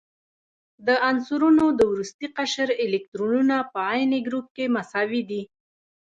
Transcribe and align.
د 0.87 0.89
عنصرونو 1.09 1.65
د 1.79 1.81
وروستي 1.91 2.27
قشر 2.37 2.69
الکترونونه 2.83 3.57
په 3.73 3.79
عین 3.89 4.11
ګروپ 4.27 4.45
کې 4.55 4.65
مساوي 4.75 5.21
دي. 5.29 5.41